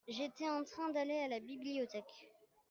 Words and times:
J'étais 0.07 0.49
en 0.49 0.63
train 0.63 0.89
d'aller 0.91 1.13
à 1.19 1.27
la 1.27 1.39
bibliothèque. 1.39 2.25